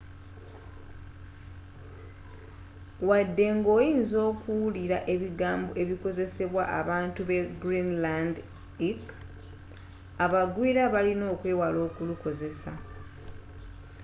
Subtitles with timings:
[3.07, 9.03] wadde nga oyinza okuwulira ebigambo ebikozesebwa abatuuze b'egreenlandic
[10.25, 12.73] abagwiira balina okwewala okulukozesa